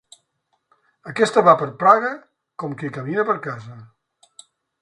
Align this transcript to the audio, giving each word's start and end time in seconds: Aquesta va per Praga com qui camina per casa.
Aquesta 1.11 1.43
va 1.49 1.53
per 1.59 1.69
Praga 1.85 2.11
com 2.65 2.75
qui 2.81 2.93
camina 2.97 3.27
per 3.31 3.37
casa. 3.49 3.81